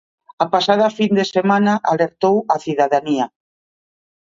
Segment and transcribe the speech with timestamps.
[0.45, 3.25] A pasada fin de semana alertou a cidadanía.